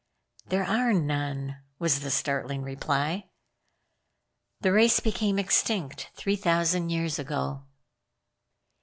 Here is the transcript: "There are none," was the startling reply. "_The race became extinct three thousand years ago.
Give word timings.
"There 0.47 0.63
are 0.63 0.93
none," 0.93 1.61
was 1.77 1.99
the 1.99 2.09
startling 2.09 2.63
reply. 2.63 3.29
"_The 4.63 4.73
race 4.73 4.99
became 4.99 5.37
extinct 5.37 6.09
three 6.15 6.35
thousand 6.37 6.89
years 6.89 7.19
ago. 7.19 7.65